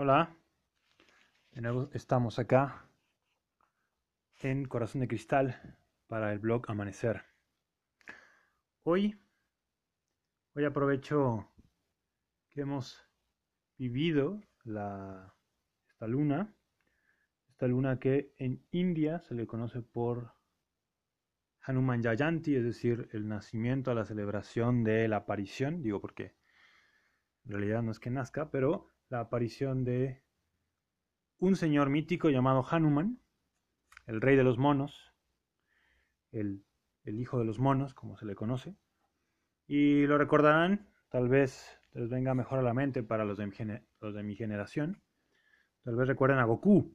[0.00, 0.32] Hola,
[1.92, 2.88] estamos acá
[4.38, 5.76] en Corazón de Cristal
[6.06, 7.24] para el blog Amanecer.
[8.84, 9.20] Hoy,
[10.54, 11.50] hoy aprovecho
[12.48, 13.04] que hemos
[13.76, 15.34] vivido la,
[15.88, 16.54] esta luna,
[17.48, 20.32] esta luna que en India se le conoce por
[21.62, 26.36] Hanuman Jayanti, es decir, el nacimiento, la celebración de la aparición, digo porque
[27.46, 30.22] en realidad no es que nazca, pero la aparición de
[31.38, 33.20] un señor mítico llamado Hanuman,
[34.06, 35.12] el rey de los monos,
[36.32, 36.64] el,
[37.04, 38.76] hijo de los monos, como se le conoce.
[39.66, 43.52] Y lo recordarán, tal vez les venga mejor a la mente para los de mi,
[44.00, 45.00] los de mi generación.
[45.84, 46.94] Tal vez recuerden a Goku.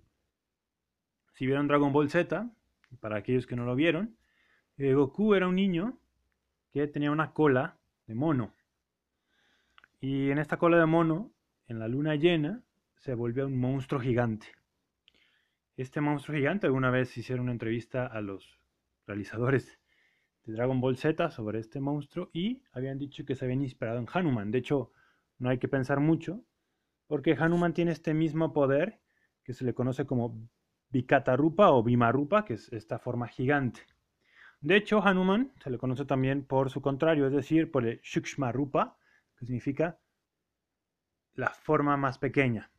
[1.34, 2.52] Si vieron Dragon Ball Z,
[3.00, 4.17] para aquellos que no lo vieron,
[4.77, 6.00] eh, Goku era un niño
[6.72, 8.53] que tenía una cola de mono.
[10.00, 11.33] Y en esta cola de mono
[11.67, 12.63] en la luna llena
[12.95, 14.48] se volvió un monstruo gigante.
[15.75, 18.59] Este monstruo gigante, alguna vez hicieron una entrevista a los
[19.08, 19.80] realizadores
[20.45, 24.08] de Dragon Ball Z sobre este monstruo y habían dicho que se habían inspirado en
[24.11, 24.52] Hanuman.
[24.52, 24.91] De hecho,
[25.39, 26.44] no hay que pensar mucho,
[27.08, 29.00] porque Hanuman tiene este mismo poder
[29.44, 30.47] que se le conoce como
[30.89, 33.81] Vikatarupa o Bimarupa, que es esta forma gigante.
[34.61, 38.97] De hecho, Hanuman se le conoce también por su contrario, es decir, por el Shukshmarupa,
[39.38, 40.00] que significa
[41.36, 42.72] la forma más pequeña.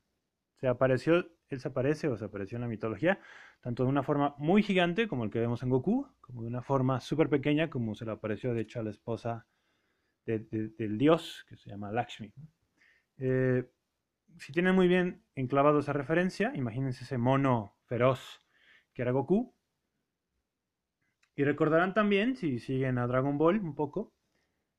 [0.56, 3.20] Se apareció, él se aparece o se apareció en la mitología,
[3.60, 6.62] tanto de una forma muy gigante, como el que vemos en Goku, como de una
[6.62, 9.46] forma súper pequeña, como se le apareció de hecho a la esposa
[10.26, 12.32] del dios, que se llama Lakshmi.
[13.18, 13.70] Eh,
[14.38, 18.40] si tienen muy bien enclavado esa referencia, imagínense ese mono feroz
[18.92, 19.54] que era Goku.
[21.36, 24.14] Y recordarán también, si siguen a Dragon Ball un poco,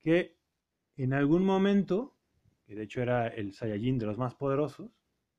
[0.00, 0.38] que
[0.96, 2.15] en algún momento
[2.66, 4.90] que de hecho era el Saiyajin de los más poderosos,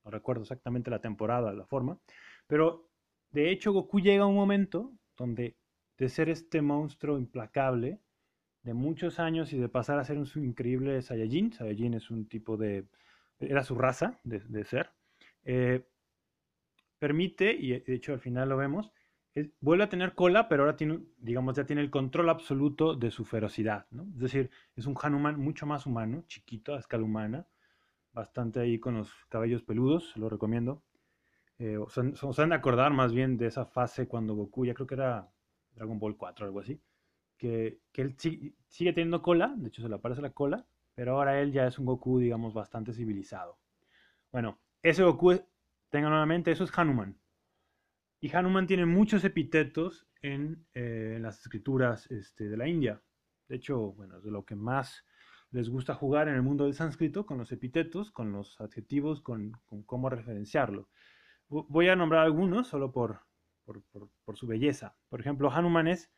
[0.04, 2.00] no recuerdo exactamente la temporada, la forma,
[2.48, 2.90] pero
[3.32, 5.58] de hecho Goku llega a un momento donde
[5.98, 8.00] de ser este monstruo implacable
[8.64, 12.58] de muchos años y de pasar a ser un increíble Saiyajin, Saiyajin es un tipo
[12.58, 12.86] de,
[13.40, 14.92] era su raza de, ser,
[15.44, 15.88] eh,
[17.00, 18.92] permite, y de hecho al final lo vemos,
[19.60, 23.26] vuelve a tener cola, pero ahora tiene, digamos, ya tiene el control absoluto de su
[23.26, 24.04] ferocidad, ¿no?
[24.14, 27.48] Es decir, es un Hanuman mucho más humano, chiquito, a escala humana,
[28.14, 30.84] bastante ahí con los cabellos peludos, lo recomiendo.
[31.60, 32.02] Eh, o, se,
[32.42, 35.30] han de acordar más bien de esa fase cuando Goku, ya creo que era
[35.74, 36.82] Dragon Ball 4 o algo así,
[37.38, 40.66] que, él sigue teniendo cola, de hecho se le aparece la cola,
[40.96, 43.60] pero ahora él ya es un Goku, digamos, bastante civilizado.
[44.32, 45.40] Bueno, ese Goku,
[45.90, 47.18] tengan nuevamente, eso es Hanuman.
[48.20, 53.02] Y Hanuman tiene muchos epítetos en, eh, las escrituras este, de la India.
[53.48, 55.06] De hecho, bueno, es de lo que más
[55.52, 59.54] les gusta jugar en el mundo del sánscrito, con los epítetos, con los adjetivos, con,
[59.86, 60.90] cómo referenciarlo.
[61.48, 63.22] Voy a nombrar algunos solo por,
[64.34, 64.98] su belleza.
[65.10, 66.12] Por ejemplo, Hanuman es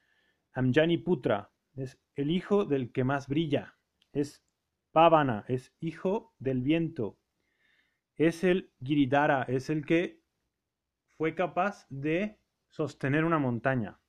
[0.54, 3.76] Amjani Putra, es el hijo del que más brilla.
[4.12, 4.44] Es
[4.92, 7.20] Pavana, es hijo del viento.
[8.16, 10.24] Es el Giridhara, es el que
[11.20, 14.00] fue capaz de sostener una montaña.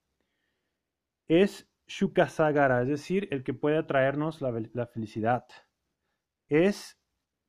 [1.27, 5.45] Es Shukasagara, es decir, el que puede atraernos la, felicidad.
[6.49, 7.03] Es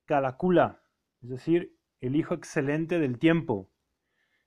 [0.06, 0.82] Kalakula,
[1.22, 3.70] es decir, el hijo excelente del tiempo.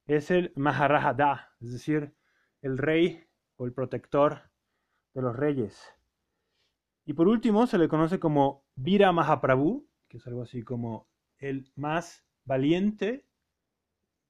[0.06, 2.16] Es el Maharajada, es decir,
[2.60, 4.50] el rey o el protector
[5.12, 5.80] de los reyes.
[7.04, 11.08] Y por último se le conoce como Vira Mahaprabhu, que es algo así como
[11.38, 13.28] el más valiente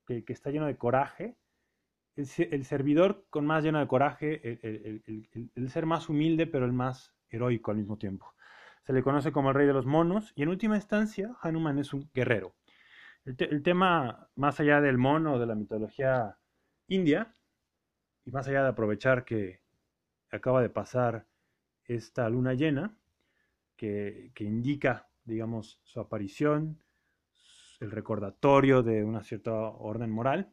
[0.06, 1.36] que, está lleno de coraje,
[2.16, 7.70] el, servidor con más lleno de coraje, el, ser más humilde, pero el más heroico
[7.70, 8.34] al mismo tiempo.
[8.84, 11.92] Se le conoce como el rey de los monos y en última instancia Hanuman es
[11.94, 12.54] un guerrero.
[13.24, 16.36] El, tema, más allá del mono, de la mitología
[16.88, 17.32] india,
[18.24, 19.62] y más allá de aprovechar que
[20.30, 21.26] acaba de pasar
[21.84, 22.94] esta luna llena,
[23.76, 26.82] que, que indica, digamos, su aparición,
[27.84, 30.50] el recordatorio de una cierta orden moral,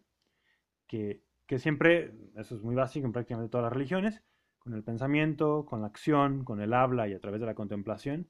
[0.88, 1.24] que,
[1.58, 4.24] siempre, eso es muy básico en prácticamente todas las religiones,
[4.60, 8.30] con el pensamiento, con la acción, con el habla y a través de la contemplación,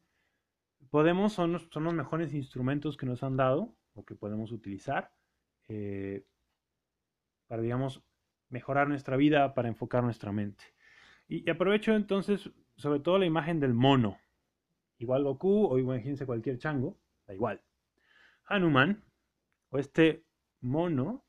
[0.89, 5.11] podemos, son son los mejores instrumentos que nos han dado o que podemos utilizar
[5.67, 6.25] eh,
[7.47, 8.03] para, digamos,
[8.49, 10.63] mejorar nuestra vida, para enfocar nuestra mente.
[11.27, 14.19] Y, aprovecho entonces, sobre todo la imagen del mono.
[14.97, 16.97] Igual Goku o imagínense cualquier chango,
[17.27, 17.61] da igual.
[18.51, 19.03] Hanuman,
[19.69, 20.25] o este
[20.61, 21.25] mono,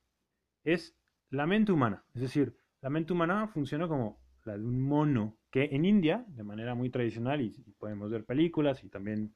[0.64, 0.96] es
[1.30, 2.04] la mente humana.
[2.14, 6.42] Es decir, la mente humana funciona como la de un mono, que en India, de
[6.42, 9.34] manera muy tradicional, y, podemos ver películas y también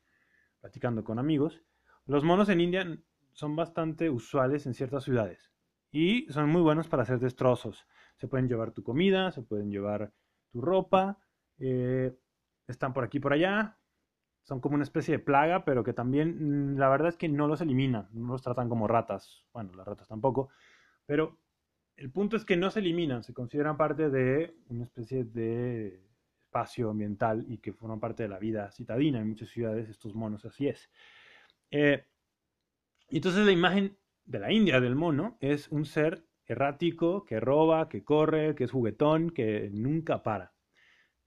[0.60, 1.62] platicando con amigos,
[2.06, 2.98] los monos en India
[3.32, 5.52] son bastante usuales en ciertas ciudades
[5.90, 7.86] y son muy buenos para hacer destrozos.
[8.16, 10.12] Se pueden llevar tu comida, se pueden llevar
[10.50, 11.18] tu ropa,
[11.58, 12.16] eh,
[12.66, 13.78] están por aquí por allá,
[14.46, 17.48] son como una especie de plaga, pero que también mm, la verdad es que no
[17.48, 20.50] los eliminan, no los tratan como ratas, bueno, las ratas tampoco,
[21.04, 21.36] pero
[21.96, 26.00] el punto es que no se eliminan, se consideran parte de una especie de
[26.44, 30.44] espacio ambiental y que forman parte de la vida citadina en muchas ciudades, estos monos,
[30.44, 30.90] así es.
[31.72, 32.04] Eh,
[33.08, 38.04] entonces la imagen de la India del mono es un ser errático, que roba, que
[38.04, 40.55] corre, que es juguetón, que nunca para.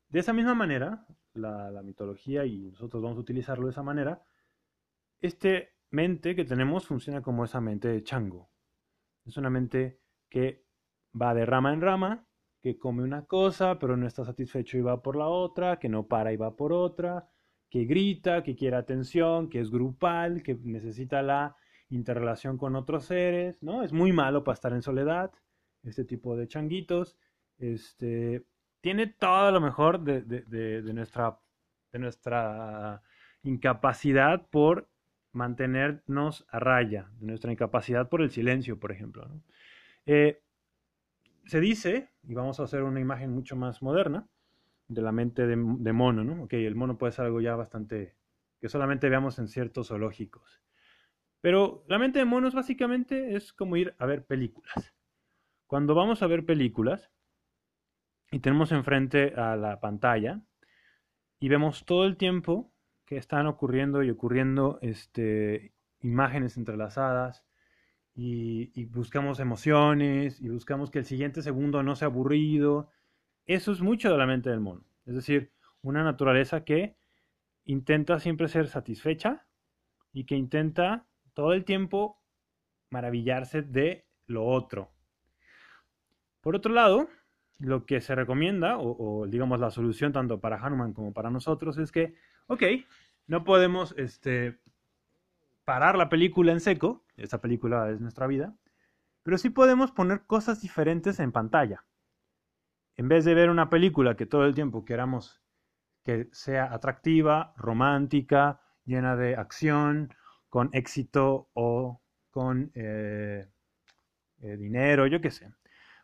[0.09, 4.23] De esa misma manera, la, mitología y nosotros vamos a utilizarlo de esa manera,
[5.21, 8.49] este mente que tenemos funciona como esa mente de chango.
[9.25, 10.65] Es una mente que
[11.19, 12.27] va de rama en rama,
[12.61, 16.07] que come una cosa, pero no está satisfecho y va por la otra, que no
[16.07, 17.29] para y va por otra,
[17.69, 21.55] que grita, que quiere atención, que es grupal, que necesita la
[21.89, 23.83] interrelación con otros seres, ¿no?
[23.83, 25.31] Es muy malo para estar en soledad,
[25.83, 27.17] este tipo de changuitos.
[27.57, 28.45] Este,
[28.81, 30.21] tiene todo lo mejor de,
[30.93, 31.39] nuestra,
[31.91, 33.01] de nuestra
[33.43, 34.87] incapacidad por
[35.31, 39.29] mantenernos a raya, de nuestra incapacidad por el silencio, por ejemplo.
[40.05, 40.41] Eh,
[41.45, 44.27] se dice, y vamos a hacer una imagen mucho más moderna,
[44.87, 46.43] de la mente de, mono, ¿no?
[46.43, 48.15] Ok, el mono puede ser algo ya bastante
[48.59, 50.61] que solamente veamos en ciertos zoológicos.
[51.41, 54.93] Pero la mente de monos básicamente es como ir a ver películas.
[55.67, 57.11] Cuando vamos a ver películas,
[58.31, 60.41] y tenemos enfrente a la pantalla
[61.39, 62.71] y vemos todo el tiempo
[63.05, 67.45] que están ocurriendo y ocurriendo este, imágenes entrelazadas
[68.13, 72.89] y, y, buscamos emociones y buscamos que el siguiente segundo no sea aburrido.
[73.45, 74.83] Eso es mucho de la mente del mono.
[75.05, 76.97] Es decir, una naturaleza que
[77.65, 79.47] intenta siempre ser satisfecha
[80.11, 82.21] y que intenta todo el tiempo
[82.89, 84.91] maravillarse de lo otro.
[86.41, 87.09] Por otro lado,
[87.59, 91.91] lo que se recomienda, o, digamos la solución tanto para Hanuman como para nosotros, es
[91.91, 92.15] que,
[92.47, 92.63] ok,
[93.27, 94.59] no podemos este,
[95.65, 98.55] parar la película en seco, esta película es nuestra vida,
[99.23, 101.85] pero sí podemos poner cosas diferentes en pantalla.
[102.95, 105.41] En vez de ver una película que todo el tiempo queramos
[106.03, 110.13] que sea atractiva, romántica, llena de acción,
[110.47, 112.01] con éxito o
[112.31, 113.47] con eh,
[114.39, 115.51] eh, dinero, yo qué sé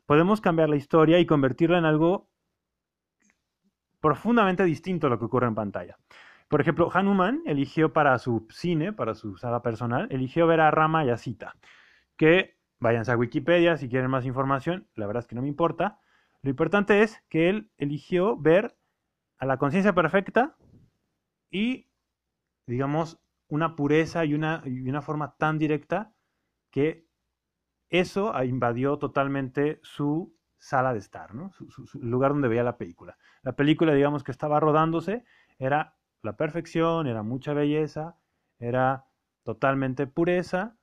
[0.06, 2.30] podemos cambiar la historia y convertirla en algo
[4.00, 5.98] profundamente distinto a lo que ocurre en pantalla.
[6.48, 11.04] Por ejemplo, Hanuman eligió para su cine, para su sala personal, eligió ver a Rama
[11.04, 11.56] y a Sita.
[12.18, 16.00] Que váyanse a Wikipedia si quieren más información, la verdad es que no me importa.
[16.44, 18.78] Lo importante es que él eligió ver
[19.40, 20.56] a la conciencia perfecta
[21.50, 21.88] y,
[22.68, 26.14] digamos, una pureza y una, y una forma tan directa
[26.70, 27.05] que
[28.00, 31.52] eso invadió totalmente su sala de estar, ¿no?
[31.52, 33.18] Su, lugar donde veía la película.
[33.44, 35.24] La película, digamos, que estaba rodándose,
[35.60, 38.18] era la perfección, era mucha belleza,
[38.60, 39.06] era
[39.44, 40.78] totalmente pureza.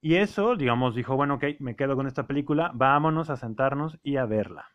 [0.00, 4.16] Y eso, digamos, dijo, bueno, ok, me quedo con esta película, vámonos a sentarnos y
[4.16, 4.70] a verla.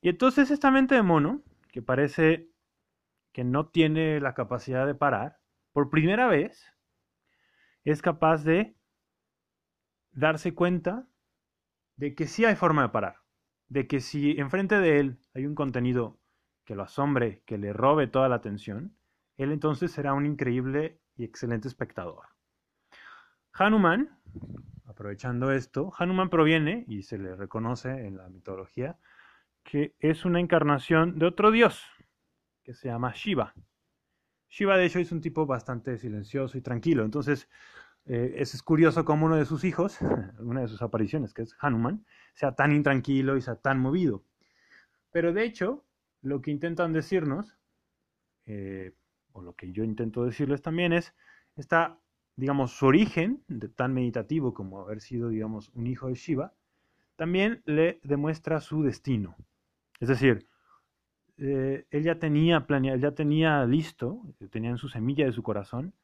[0.00, 2.50] Y entonces esta mente de mono, que parece
[3.30, 5.38] que no tiene la capacidad de parar,
[5.72, 6.74] por primera vez
[7.84, 8.76] es capaz de
[10.12, 11.06] darse cuenta
[11.96, 13.16] de que sí hay forma de parar,
[13.68, 16.18] de que si enfrente de él hay un contenido
[16.64, 18.96] que lo asombre, que le robe toda la atención,
[19.36, 22.26] él entonces será un increíble y excelente espectador.
[23.54, 24.18] Hanuman,
[24.86, 28.98] aprovechando esto, Hanuman proviene, y se le reconoce en la mitología,
[29.62, 31.82] que es una encarnación de otro dios,
[32.62, 33.54] que se llama Shiva.
[34.48, 37.04] Shiva, de hecho, es un tipo bastante silencioso y tranquilo.
[37.04, 37.48] Entonces,
[38.06, 39.98] eh, es, curioso cómo uno de sus hijos,
[40.38, 42.04] una de sus apariciones, que es Hanuman,
[42.34, 44.24] sea tan intranquilo y sea tan movido.
[45.10, 45.84] Pero de hecho,
[46.20, 47.58] lo que intentan decirnos,
[48.46, 48.94] eh,
[49.32, 51.14] o lo que yo intento decirles también es,
[51.56, 51.98] está,
[52.36, 56.54] digamos, su origen, de tan meditativo como haber sido, digamos, un hijo de Shiva,
[57.16, 59.36] también le demuestra su destino.
[60.00, 60.48] Es decir,
[61.38, 65.94] eh, él ya tenía planeado, ya tenía listo, tenía en su semilla de su corazón,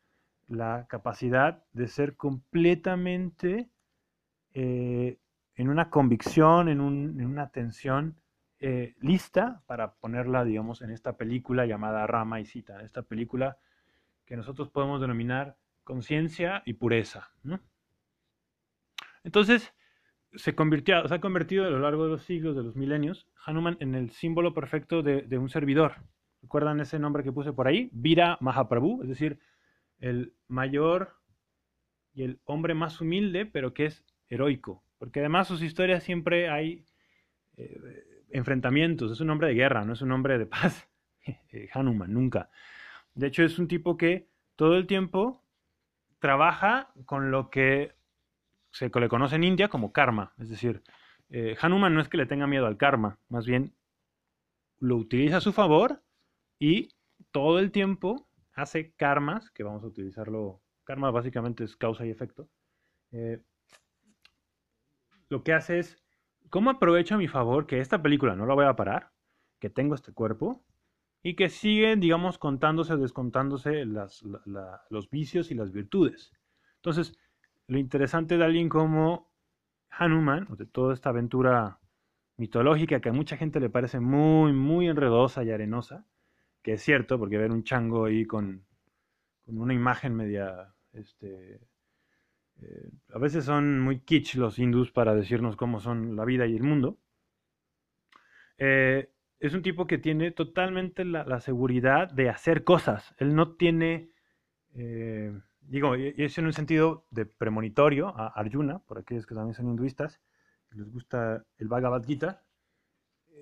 [0.49, 3.69] la capacidad de ser completamente
[4.55, 5.19] eh,
[5.55, 8.21] en una convicción, en, una atención
[8.61, 13.59] eh, lista para ponerla, digamos, en esta película llamada Rama y Cita, esta película
[14.25, 17.31] que nosotros podemos denominar conciencia y pureza.
[19.25, 19.73] Entonces,
[20.35, 23.76] se, convirtió, se ha convertido a lo largo de los siglos, de los milenios, Hanuman
[23.81, 25.97] en el símbolo perfecto de un servidor.
[26.43, 27.90] ¿Recuerdan ese nombre que puse por ahí?
[27.93, 29.40] Vira Mahaprabhu, es decir,
[30.00, 31.17] el mayor
[32.12, 34.85] y el hombre más humilde, pero que es heroico.
[34.99, 36.85] Porque además sus historias siempre hay
[37.57, 39.12] eh, enfrentamientos.
[39.12, 40.88] Es un hombre de guerra, no es un hombre de paz.
[41.73, 42.50] Hanuman, nunca.
[43.14, 45.45] De hecho, es un tipo que todo el tiempo
[46.19, 47.95] trabaja con lo que
[48.71, 50.33] se le conoce en India como karma.
[50.38, 50.83] Es decir,
[51.31, 53.75] eh, Hanuman no es que le tenga miedo al karma, más bien
[54.81, 56.02] lo utiliza a su favor
[56.59, 56.90] y
[57.33, 58.27] todo el tiempo
[58.58, 62.48] hace karmas, que vamos a utilizarlo, karma básicamente es causa y efecto.
[63.12, 63.40] Eh,
[65.28, 65.96] lo que hace es,
[66.50, 69.12] ¿cómo aprovecho a mi favor que esta película no la voy a parar?
[69.60, 70.64] Que tengo este cuerpo
[71.22, 76.32] y que siguen, digamos, contándose o descontándose los vicios y las virtudes.
[76.76, 77.18] Entonces,
[77.66, 79.30] lo interesante de alguien como
[79.90, 81.80] Hanuman, de toda esta aventura
[82.36, 86.06] mitológica que a mucha gente le parece muy, muy enredosa y arenosa,
[86.62, 88.64] que es cierto, porque ver un chango ahí con,
[89.46, 91.60] una imagen media, este,
[92.60, 96.56] eh, a veces son muy kitsch los hindús para decirnos cómo son la vida y
[96.56, 96.98] el mundo.
[98.58, 99.10] Eh,
[99.40, 103.14] es un tipo que tiene totalmente la, seguridad de hacer cosas.
[103.18, 104.10] Él no tiene,
[104.74, 109.68] eh, digo, es en un sentido de premonitorio a Arjuna, por aquellos que también son
[109.68, 110.20] hinduistas,
[110.72, 112.42] les gusta el Bhagavad Gita.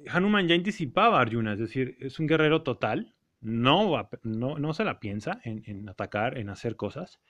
[0.08, 4.84] Hanuman ya anticipaba a Arjuna, es decir, es un guerrero total, no, no, no se
[4.84, 7.20] la piensa en, atacar, en hacer cosas,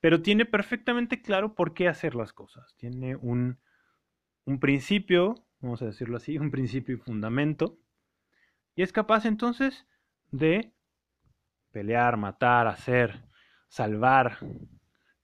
[0.00, 2.74] pero tiene perfectamente claro por qué hacer las cosas.
[2.76, 3.58] Tiene un,
[4.44, 7.78] un principio, vamos a decirlo así, un principio y fundamento,
[8.74, 9.86] y es capaz entonces
[10.30, 10.72] de
[11.70, 13.24] pelear, matar, hacer,
[13.68, 14.38] salvar,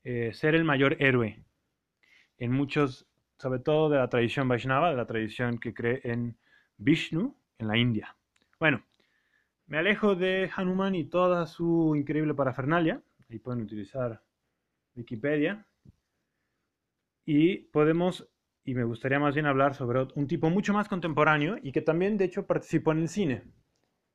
[0.05, 1.45] eh, ser el mayor héroe.
[2.39, 3.07] En muchos,
[3.39, 6.39] sobre todo de la tradición Vaishnava, de la tradición que cree en
[6.79, 8.17] Vishnu, en la India.
[8.59, 8.83] Bueno,
[9.67, 13.03] me alejo de Hanuman y toda su increíble parafernalia.
[13.29, 14.23] Ahí pueden utilizar
[14.97, 15.67] Wikipedia.
[17.27, 18.29] Y podemos
[18.69, 22.19] y me gustaría más bien hablar sobre un tipo mucho más contemporáneo y que también
[22.19, 23.43] de hecho participó en el cine.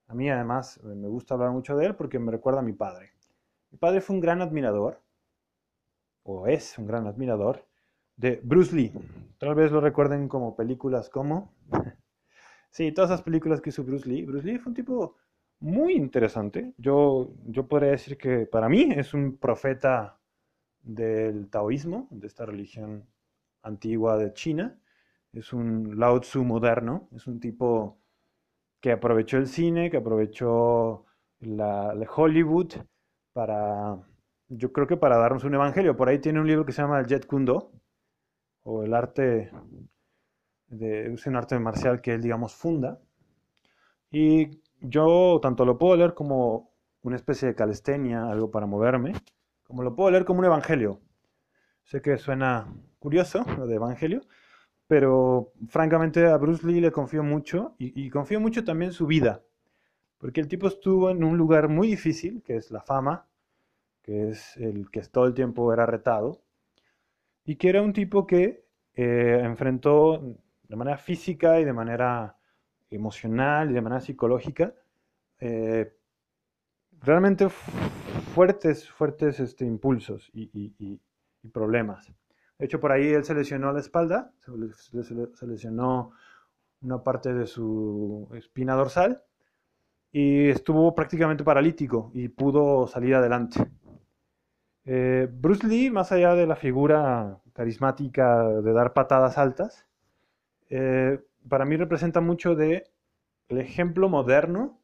[0.07, 3.13] A mí además me gusta hablar mucho de él porque me recuerda a mi padre.
[3.71, 5.01] Mi padre fue un gran admirador,
[6.21, 7.65] o es un gran admirador,
[8.15, 8.91] de Bruce Lee.
[9.39, 11.51] Tal vez lo recuerden como películas como...
[12.73, 14.25] sí, todas esas películas que hizo Bruce Lee.
[14.25, 15.15] Bruce Lee fue un tipo
[15.59, 16.73] muy interesante.
[16.77, 20.19] Yo, yo podría decir que para mí es un profeta
[20.81, 23.07] del taoísmo, de esta religión
[23.63, 24.79] antigua de China.
[25.33, 27.99] Es un Lao Tzu moderno, es un tipo
[28.81, 31.05] que aprovechó el cine, que aprovechó
[31.39, 32.73] la, Hollywood
[33.33, 33.97] para,
[34.49, 35.95] yo creo que para darnos un evangelio.
[35.95, 37.71] Por ahí tiene un libro que se llama el Jet Kundo,
[38.63, 39.51] o el arte,
[40.77, 42.99] de, un arte marcial que él, digamos, funda.
[44.11, 49.13] Y yo tanto lo puedo leer como una especie de calistenia, algo para moverme,
[49.63, 50.99] como lo puedo leer como un evangelio.
[51.83, 54.21] Sé que suena curioso lo de Evangelio,
[54.87, 59.43] pero francamente a Bruce Lee le confío mucho y, confío mucho también en su vida,
[60.17, 63.27] porque el tipo estuvo en un lugar muy difícil, que es la fama,
[64.01, 66.41] que es el que todo el tiempo era retado,
[67.45, 68.65] y que era un tipo que
[68.95, 72.37] eh, enfrentó de manera física y de manera
[72.89, 74.73] emocional y de manera psicológica
[75.39, 75.95] eh,
[77.01, 80.99] realmente fuertes, fuertes este, impulsos y
[81.51, 82.13] problemas.
[82.63, 86.11] De hecho, por ahí él se lesionó la espalda, se, lesionó
[86.81, 89.21] una parte de su espina dorsal
[90.11, 93.69] y estuvo prácticamente paralítico y pudo salir adelante.
[94.85, 99.85] Eh, Bruce Lee, más allá de la figura carismática de dar patadas altas,
[100.75, 102.89] eh, para mí representa mucho de
[103.47, 104.79] el ejemplo moderno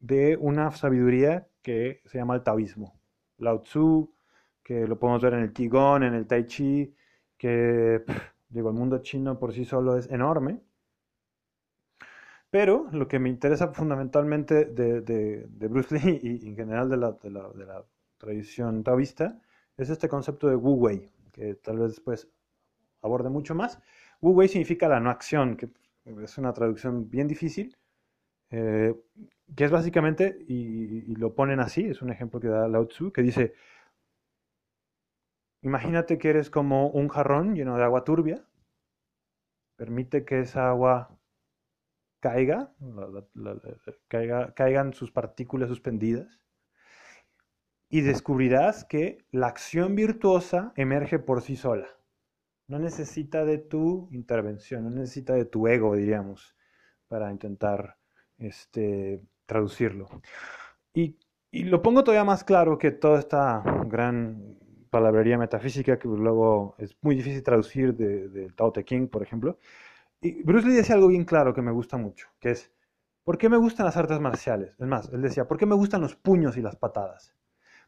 [0.00, 2.98] de una sabiduría que se llama el taoísmo.
[3.36, 4.10] Lao Tzu,
[4.62, 6.94] que lo podemos ver en el Qigong, en el Tai Chi,
[7.36, 8.04] que,
[8.48, 10.62] digo, el mundo chino por sí solo es enorme.
[12.48, 17.84] Pero lo que me interesa fundamentalmente de, Bruce Lee y en general de la,
[18.16, 19.38] tradición taoísta
[19.76, 22.28] es este concepto de Wu Wei, que tal vez después
[23.02, 23.78] aborde mucho más.
[24.20, 25.68] Wu Wei significa la no acción, que
[26.22, 27.76] es una traducción bien difícil,
[28.50, 28.94] eh,
[29.54, 33.12] que es básicamente, y, y, lo ponen así, es un ejemplo que da Lao Tzu,
[33.12, 33.54] que dice,
[35.62, 38.44] Imagínate que eres como un jarrón lleno de agua turbia.
[39.76, 41.18] Permite que esa agua
[42.20, 42.72] caiga,
[44.54, 46.40] caigan sus partículas suspendidas.
[47.90, 51.88] Y descubrirás que la acción virtuosa emerge por sí sola.
[52.68, 56.54] No necesita de tu intervención, no necesita de tu ego, diríamos,
[57.08, 57.96] para intentar
[58.36, 60.06] este, traducirlo.
[60.92, 61.16] Y,
[61.50, 64.58] lo pongo todavía más claro que toda esta gran
[64.90, 69.58] palabrería metafísica que luego es muy difícil traducir del de Tao Te Ching, por ejemplo.
[70.20, 72.70] Y Bruce Lee decía algo bien claro que me gusta mucho, que es,
[73.24, 74.76] ¿por qué me gustan las artes marciales?
[74.78, 77.34] Es más, él decía, ¿por qué me gustan los puños y las patadas?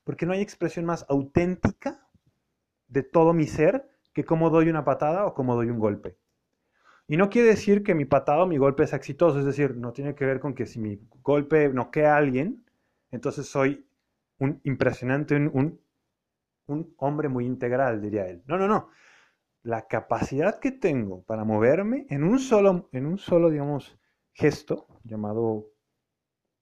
[0.04, 2.06] Porque no hay expresión más auténtica
[2.88, 6.16] de todo mi ser que cómo doy una patada o cómo doy un golpe.
[7.06, 9.92] Y no quiere decir que mi patada o mi golpe es exitoso, es decir, no
[9.92, 12.64] tiene que ver con que si mi golpe noquea a alguien,
[13.10, 13.84] entonces soy
[14.38, 15.80] un impresionante, un,
[16.66, 18.42] un hombre muy integral, diría él.
[18.46, 18.90] No, no, no.
[19.62, 23.98] La capacidad que tengo para moverme en un solo, en un solo digamos,
[24.32, 25.66] gesto, llamado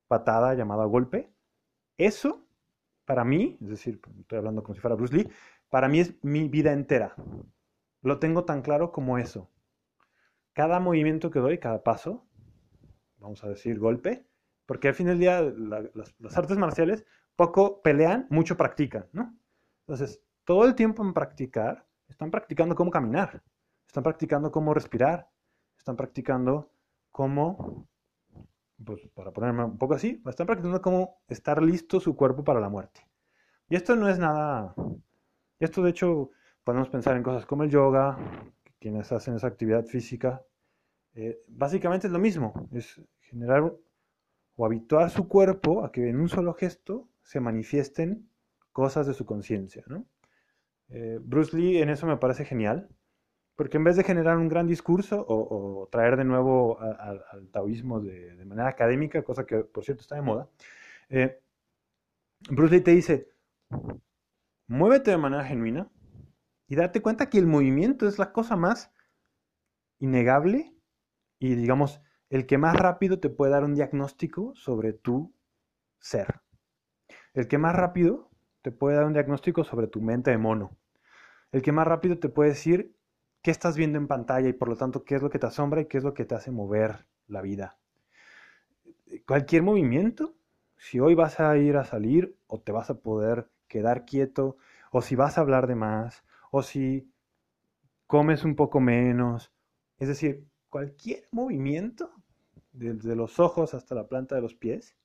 [0.08, 1.30] patada, llamado golpe,
[1.98, 2.46] eso,
[3.04, 5.28] para mí, es decir, estoy hablando como si fuera Bruce Lee,
[5.70, 7.14] para mí es mi vida entera.
[8.02, 9.50] Lo tengo tan claro como eso
[10.58, 12.26] cada movimiento que doy, cada paso,
[13.18, 14.26] vamos a decir golpe,
[14.66, 17.06] porque al fin del día las, artes marciales
[17.36, 19.38] poco pelean, mucho practican, ¿no?
[19.82, 23.40] Entonces, todo el tiempo en practicar, están practicando cómo caminar,
[23.86, 25.30] están practicando cómo respirar,
[25.78, 26.72] están practicando
[27.12, 27.88] cómo,
[28.84, 32.68] pues para ponerme un poco así, están practicando cómo estar listo su cuerpo para la
[32.68, 33.06] muerte.
[33.68, 34.74] Y esto no es nada,
[35.64, 36.30] esto de hecho
[36.64, 38.18] podemos pensar en cosas como el yoga,
[38.78, 40.42] quienes hacen esa actividad física,
[41.14, 43.72] eh, básicamente es lo mismo, es generar
[44.56, 48.28] o habituar su cuerpo a que en un solo gesto se manifiesten
[48.72, 49.84] cosas de su conciencia.
[50.90, 52.88] Eh, Bruce Lee en eso me parece genial,
[53.56, 58.44] porque en vez de generar un gran discurso o, traer de nuevo al taoísmo de,
[58.44, 60.48] manera académica, cosa que por cierto está de moda,
[61.08, 61.40] eh,
[62.50, 63.28] Bruce Lee te dice,
[64.68, 65.90] muévete de manera genuina
[66.68, 68.92] y date cuenta que el movimiento es la cosa más
[69.98, 70.74] innegable
[71.38, 75.34] y digamos, el que más rápido te puede dar un diagnóstico sobre tu
[75.98, 76.42] ser.
[77.32, 78.30] El que más rápido
[78.62, 80.76] te puede dar un diagnóstico sobre tu mente de mono.
[81.52, 82.94] El que más rápido te puede decir
[83.40, 85.80] qué estás viendo en pantalla y por lo tanto qué es lo que te asombra
[85.80, 87.78] y qué es lo que te hace mover la vida.
[89.26, 90.34] Cualquier movimiento,
[90.76, 94.56] si hoy vas a ir a salir o te vas a poder quedar quieto,
[94.90, 97.12] o si vas a hablar de más, o si
[98.06, 99.52] comes un poco menos,
[99.98, 102.12] es decir, cualquier movimiento,
[102.72, 104.96] desde los ojos hasta la planta de los pies,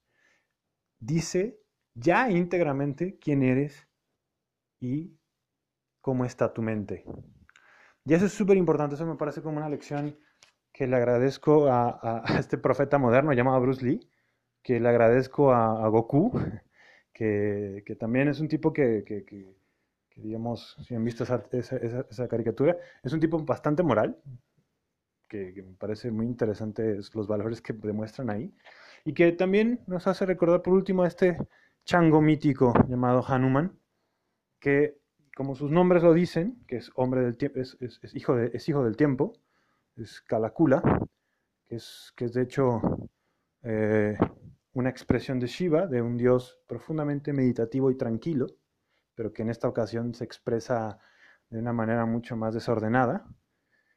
[0.99, 1.59] dice
[1.95, 3.87] ya íntegramente quién eres
[4.79, 5.17] y
[6.01, 7.05] cómo está tu mente.
[8.05, 10.17] Y eso es súper importante, eso me parece como una lección
[10.73, 14.09] que le agradezco a, este profeta moderno llamado Bruce Lee,
[14.61, 16.31] que le agradezco a, Goku,
[17.85, 19.45] que, también es un tipo que,
[20.15, 24.17] digamos, si han visto esa, esa, caricatura, es un tipo bastante moral,
[25.27, 28.53] que, me parece muy interesante los valores que demuestran ahí.
[29.05, 31.37] Y que también nos hace recordar por último a este
[31.85, 33.77] chango mítico llamado Hanuman,
[34.59, 34.97] que
[35.35, 37.77] como sus nombres lo dicen, que es hombre del tiempo, es,
[38.13, 39.33] hijo de, es hijo del tiempo,
[39.97, 40.81] es Kalakula,
[41.65, 42.81] que es, que es de hecho
[43.63, 44.17] eh,
[44.73, 48.47] una expresión de Shiva, de un dios profundamente meditativo y tranquilo,
[49.15, 50.99] pero que en esta ocasión se expresa
[51.49, 53.27] de una manera mucho más desordenada,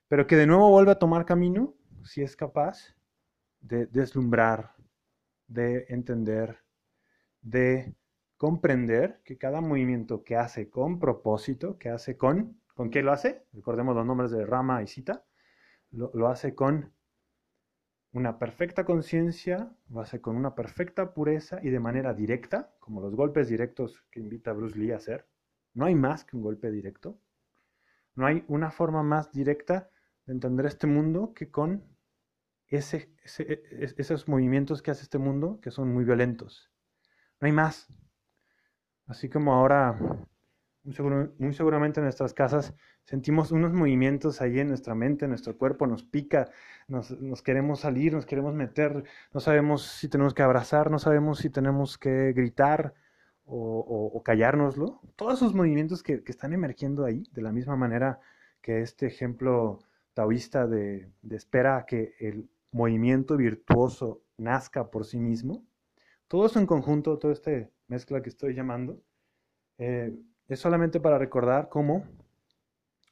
[0.08, 2.94] pero que de nuevo vuelve a tomar camino si es capaz
[3.60, 4.74] de deslumbrar,
[5.46, 6.62] de entender,
[7.40, 7.96] de
[8.36, 13.46] comprender que cada movimiento que hace con propósito, que hace con, ¿con qué lo hace?
[13.52, 15.24] Recordemos los nombres de Rama y Sita,
[15.90, 16.92] lo, lo hace con
[18.16, 23.14] una perfecta conciencia, lo hace con una perfecta pureza y de manera directa, como los
[23.14, 25.28] golpes directos que invita Bruce Lee a hacer.
[25.74, 27.20] No hay más que un golpe directo.
[28.14, 29.90] No hay una forma más directa
[30.24, 31.84] de entender este mundo que con
[32.68, 32.78] e,
[33.98, 36.72] esos movimientos que hace este mundo que son muy violentos.
[37.38, 37.86] No hay más.
[39.04, 40.26] Así como ahora,
[41.38, 45.86] muy, seguramente en nuestras casas sentimos unos movimientos ahí en nuestra mente, en nuestro cuerpo,
[45.86, 46.50] nos pica,
[46.88, 51.50] nos, queremos salir, nos queremos meter, no sabemos si tenemos que abrazar, no sabemos si
[51.50, 52.94] tenemos que gritar
[53.44, 55.00] o, o, callárnoslo.
[55.16, 58.20] Todos esos movimientos que, que están emergiendo ahí, de la misma manera
[58.60, 59.80] que este ejemplo
[60.16, 65.62] taoísta de, espera que el movimiento virtuoso nazca por sí mismo,
[66.26, 67.50] todo eso en conjunto, toda esta
[67.86, 68.98] mezcla que estoy llamando,
[69.76, 70.16] eh,
[70.48, 72.04] es solamente para recordar cómo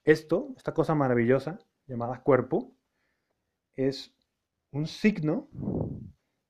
[0.04, 2.72] esto, esta cosa maravillosa llamada cuerpo,
[3.74, 4.14] es
[4.70, 5.48] un signo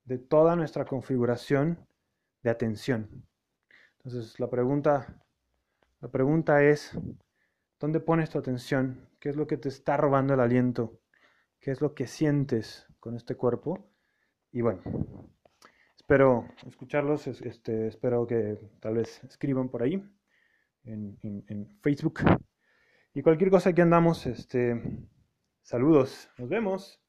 [0.05, 1.79] de toda nuestra configuración
[2.43, 3.27] de atención.
[3.99, 5.23] Entonces la pregunta,
[6.01, 6.93] la pregunta es,
[7.81, 9.09] ¿dónde pones tu atención?
[9.19, 11.01] ¿Qué es lo que te está robando el aliento?
[11.61, 13.87] ¿Qué es lo que sientes con este cuerpo?
[14.53, 14.83] Y bueno,
[15.97, 20.07] espero escucharlos, este, espero que tal vez escriban por ahí.
[20.85, 22.21] En, en Facebook.
[23.15, 25.09] Y cualquier cosa que andamos, este,
[25.63, 27.04] saludos, nos vemos.